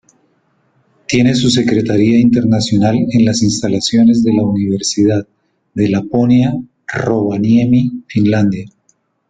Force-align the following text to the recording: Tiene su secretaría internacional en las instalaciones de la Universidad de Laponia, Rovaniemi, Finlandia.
Tiene 1.07 1.35
su 1.35 1.51
secretaría 1.51 2.17
internacional 2.17 2.95
en 3.11 3.23
las 3.23 3.43
instalaciones 3.43 4.23
de 4.23 4.33
la 4.33 4.41
Universidad 4.43 5.27
de 5.75 5.89
Laponia, 5.89 6.55
Rovaniemi, 6.87 8.03
Finlandia. 8.07 8.65